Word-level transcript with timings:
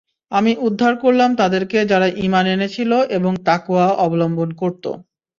আমি 0.31 0.51
উদ্ধার 0.67 0.93
করলাম 1.03 1.29
তাদেরকে 1.35 1.77
যারা 1.91 2.07
ঈমান 2.23 2.45
এনেছিল 2.47 2.91
এবং 3.17 3.31
তাকওয়া 3.47 3.87
অবলম্বন 4.05 4.49
করত। 4.53 4.85